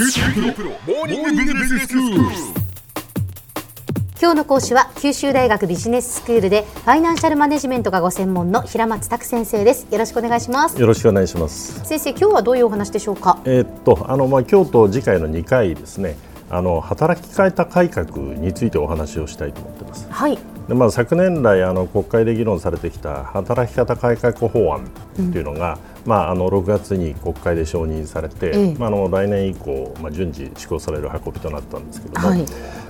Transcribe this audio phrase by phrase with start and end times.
[0.00, 0.06] 今
[4.30, 11.84] 日の講師は九州大学ビジネススクールでファイナンシャルマネジメントがご専門の平松卓先生ですよろしくお願いしますよろしくお願いします。
[11.84, 13.40] 先生今日はどういうお話でしょうか？
[13.44, 16.16] えーっとあのまあ今日と次回の2回ですね。
[16.48, 18.06] あの働き方改革
[18.36, 20.06] についてお話をしたいと思ってます。
[20.08, 20.38] はい
[20.68, 24.88] でまあ昨年来あの国会で議論されてきた働き方改革法案
[25.32, 25.78] というのが、
[26.08, 28.74] まああの6月に国会で承認されて、ええ。
[28.78, 32.44] まああの来年以降まあ順次施行される運びとなったんですけども、はい。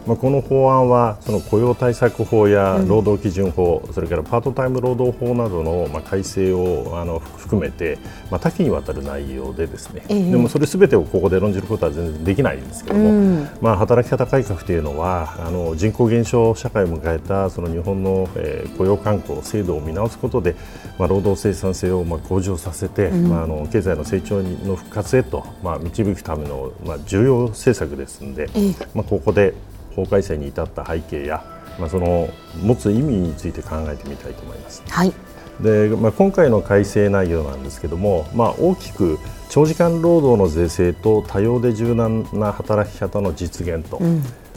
[0.06, 7.98] まあこの法案はその雇用対策法や労働基準法、それからパートタイム労働法などのまあ改正をあの含めて、
[8.30, 10.30] まあ多岐にわたる内容でですね、ええ。
[10.30, 13.48] でもそれすべてをここで論じることは全然できないんですけども、うん。
[13.60, 20.54] まあ、働き方改革というのはあの人口減少社会を迎えたその日本の、えー雇用慣行制度を見直すことで、
[20.98, 28.74] まあ、労働生産性をまあ向上させて、まあ、あの経済の成長の復活へと、まあ、導くための、まあ、重要政策ですので、ええ。
[28.94, 29.54] まあ、ここで
[29.94, 31.44] 法改正に至った背景や、
[31.78, 32.28] まあ、その
[32.62, 34.82] 持つ意味について考えてみたいと思います。
[34.88, 35.12] はい。
[35.60, 44.00] でまあ、今回の改正内容なんですけども、まあ、大きく長時間労働の是正と多様で柔軟な働き方の実現と、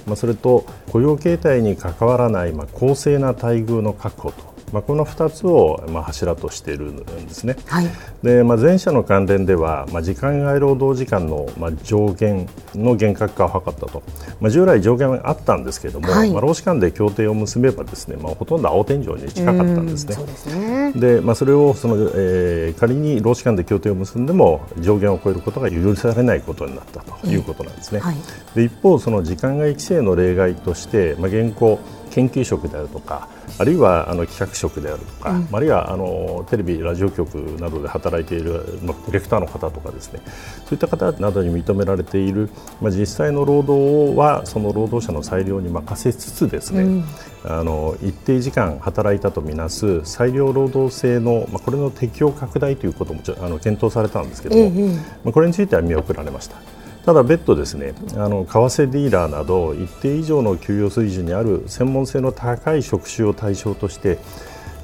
[0.05, 7.55] まあ、それと雇用形態に関わらない、まあ、公正な待遇の確保と、まあ、この2つを、まあ、柱としているんですね。
[7.67, 7.89] はい
[8.23, 14.03] でまあ、前者の関連では、まあ、時間外労働時間の、まあ、上限の厳格化を図ったと、
[14.39, 20.13] まあ、従来上限はあったんですけれども、はいまあ、労使間で協定を結べばですね、まあ、ほとんど青天井に近かったんですね。
[20.13, 27.99] そうですねでまあ、それをその、えー仮に労使間で協定を結んでも上限を超えることが許されないことになったということなんですね。
[27.99, 28.15] はい
[28.55, 31.79] で一方、その時間外規制の例外として、まあ、現行
[32.11, 40.21] 研究職であるとかあるいはあの企画職であるとか、あるいはあのテレビ、ラジオ局などで働いている、まあ、ディレクターの方とかですね
[40.65, 42.49] そういった方などに認められている、
[42.81, 47.03] まあ、実際の労働はその労働者の裁量に任せつつですね、
[47.43, 54.95] あの一定時間働いたとみなす裁量労働制の、まあ、これの適用拡大ということもあの検討されたんですけども、ええ。
[55.23, 56.57] まあ、これについては見送られました。
[57.05, 64.19] ただ別途ですねあの為替ディーラーなど一定以上の給与水準にある専門性の高い職種を対象として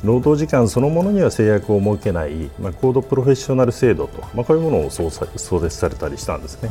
[0.04, 6.70] 労働時間そのものには制約を設けない、まあ、高度プロフェッショナル制度と、まあ、こういうものを創設されたりしたんですね。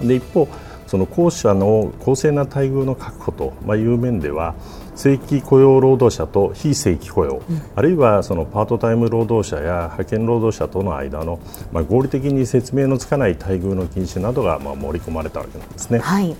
[0.00, 0.48] で一方
[0.86, 4.54] その後者の公正な待遇の確保と、まあ、いう面では
[4.94, 7.42] 正規雇用労働者と非正規雇用、
[7.74, 11.38] あるいはそのパートタイム労働者や派遣労働者との間の、
[11.72, 15.98] まあ、合理的に説明のつかない待遇の禁止などがまあ盛り込まれたわけなんですね。
[15.98, 16.34] はい。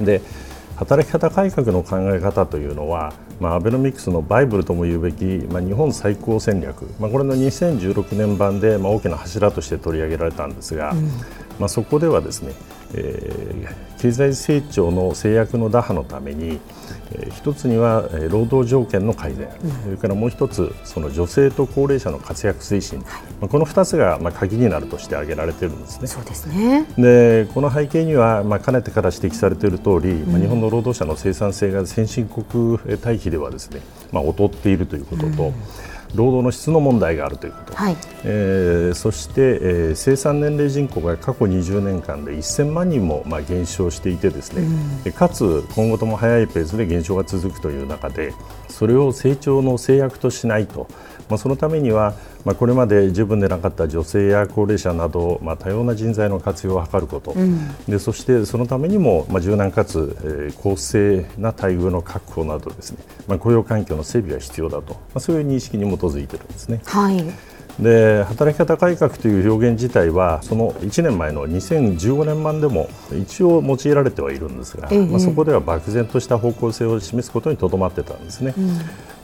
[0.00, 0.20] で
[0.76, 10.94] 働き方改革の考え方というのは、まあ、アベノミクスのバイブルとも言うべき、まあ、日本最高戦略、まあ、これの2016年版で、まあ、大きな柱として取り上げられたんですが、
[11.58, 12.52] まあ、そこではですね、
[12.94, 16.60] えー経済成長の制約の打破のために、
[17.12, 19.48] えー一つにはえー労働条件の改善、
[19.84, 23.00] それからもう一つその女性と高齢者の活躍推進、
[23.40, 26.06] まあ、この2つがまあ鍵になるとして挙げられているんですね。
[26.06, 26.86] そうですね。
[26.98, 33.80] でこの背景には、まあ、かねてから指摘されている通り、まあ、日本の労働者の生産性が先進国対比ではですね、
[34.12, 35.52] まあ、劣っているということと、
[36.14, 37.96] 労働の質の問題があるということ、はい。
[38.24, 44.66] えーそして、えー生産年齢人口が過去20年間で1000万人も、まあ、減少していてですね、
[45.04, 48.32] でかつ今後とも早いペースで減少が続くという中で
[48.68, 50.86] それを成長の制約としないと、
[51.28, 57.34] まあ、そのためには、まあ、これまで十分でなかった女性や高齢者など、まあ、多様な人材の活用を図ること、
[57.88, 66.80] でそしてそのためにも、まあ、柔軟かつ、えー公正な待遇の確保などですね、まあ、雇用環境の整備が必要だと、まあ、そういう認識に基づいてるんですね。
[66.84, 67.24] はい
[67.80, 78.54] で働き方改革という表現自体はその1年前の2015年版でも一応用いられてはいるんですが、ええまあ、そこでは漠然とした方向性を示すことにとどまってたんですね。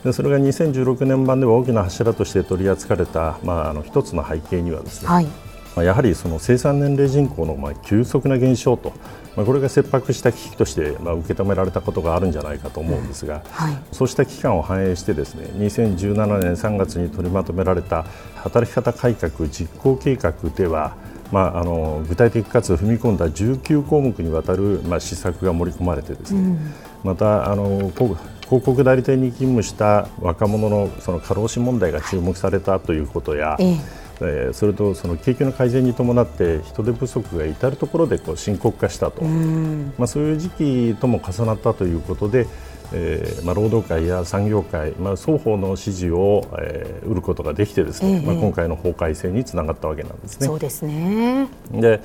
[0.05, 5.27] でそれが2016年版では大きな柱として取り扱われた、まあ、あの一つの背景にはですね、はい
[5.75, 8.93] まあ、やはりその生産年齢人口のまあ急速な減少と、
[9.37, 13.79] まあ、これが切迫した危機としてまあ受け止められたことがあるんじゃないかと思うんですが、はい。
[13.93, 18.05] そうした期間を反映してですね2017年3月に取りまとめられた
[18.37, 20.95] 働き方改革実行計画では、
[21.31, 26.59] まあ、あの具体的かつ踏み込んだ19項目にわたる、まあ、施策が盛り込まれてですね、
[27.03, 42.47] またあのこ広告代理店に勤務した若者のその過労死問題が注目されたということや、えええーそれとその景気の改善に伴って人手不足が至る所でこう深刻化したと、まあ、そういう時期とも重なったということで、
[42.93, 50.47] えーまあ、労働界や産業界、まあ、双方の支持を、えー、得ることができてですね、ええまあ、今回の法改正につながったわけなんですね。
[50.47, 51.49] そうですね。
[51.73, 52.01] で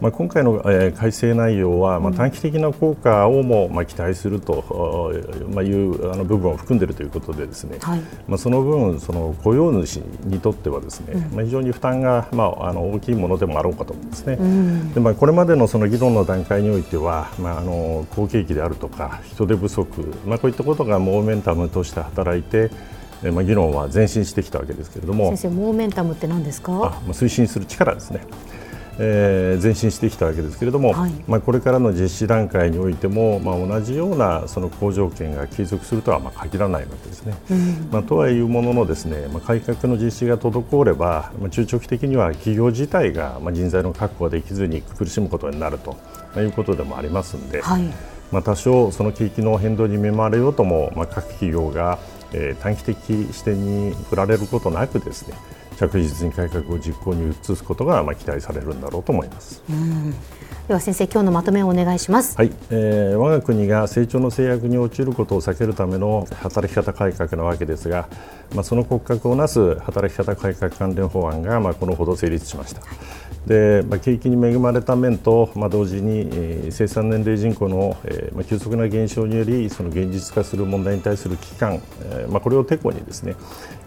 [0.00, 5.12] まあ、今回の、えー、改正内容は、まあ、短期的な効果をも、まあ、期待すると、
[5.52, 22.70] まあ、いうあの部分を含んでいるということでですね、はい、まあ、その分その雇用主にとってはですね、うん、まあ、非常に負担が、まあ、あの大きいものでもあろうかと思うんですね、うん、でまあ、これまでのその議論の段階においては、まあ、あの好景気であるとか人手不足、まあ、こういったことがモーメンタムとして働いて
[23.22, 25.26] まあ、議論は前進してきたわけですけれども。
[25.36, 26.72] 先生モーメンタムって何ですか？
[26.72, 28.22] あ推進する力ですね
[28.98, 37.34] えー、前進してきたわけですけれども、はい、まあ、これからの実施段階においても、まあ、同じようなその好条件が継続するとはまあ限らないわけですね。
[37.50, 45.96] うん、まあ、とはいうもののですね、まあ、改革の実施が滞れば、まあ、中長期的には企業自体がまあ人材の確保ができずに苦しむことになると
[46.40, 47.82] いうことでもありますので、はい、
[48.32, 51.98] まあ、多少その景気の変動に見舞われようとも、まあ、各企業が、
[52.32, 52.96] えー、短期的
[53.32, 55.34] 視点に振られることなくですね
[55.80, 59.62] 着実に改革を実行に移すことがまあ期待されるんだろうと思います。
[60.68, 62.36] では先生今日のまとめをお願いします。
[62.36, 68.08] はい、えー、我が国が成長の制約に陥ることを避けるための働き方改革なわけですが、
[68.54, 72.82] まあその骨格をなす働き方改革関連法案がまあこのほど成立しました。
[73.46, 83.34] で、まあ、景気に恵まれた面と、まあ、同時に、えー、生産年齢人口の、えーまあ、急速な減少によりその現実化する問題に対する危機感、えーまあ、これをてこにですね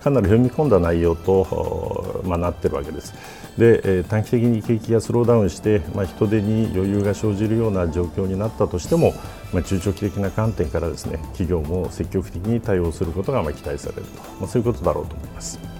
[0.03, 3.13] かなり踏み込んだ内容と、まあ、なっているわけです。
[3.57, 9.13] で、えー、短期的に景気がスローダウンして、まあ、人手に余裕が生じるような状況になったとしても、
[9.53, 15.72] まあ、中長期的な観点からですね企業も積極的に対応することがまあ期待されると、まあ、そういうことだろうと思います。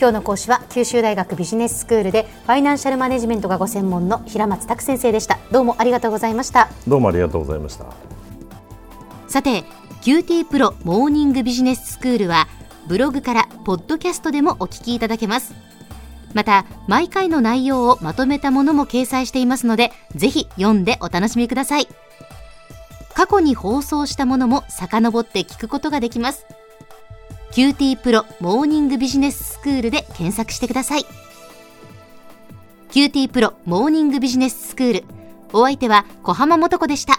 [0.00, 5.38] 今日の講師は九州大学ビジネススクールでファイナンシャルマネジメントがご専門の平松卓先生でした。
[5.52, 6.70] どうもありがとうございました。
[6.88, 7.84] どうもありがとうございました。
[9.28, 9.62] さて
[10.00, 12.48] QT プロモーニングビジネススクールは
[12.88, 15.52] ブログからポッドキャストでもお聞きいただけます。
[16.32, 21.86] また毎回の内容をまとめたものも掲載していますのでぜひ読んでお楽しみください。
[23.12, 26.46] 過去に放送したものも遡って聞くことができます
[27.52, 31.06] QT プロモーニングビジネススクールで検索してください。
[32.92, 35.04] QT プロモーニングビジネススクール。
[35.52, 37.18] お相手は小浜もとこでした。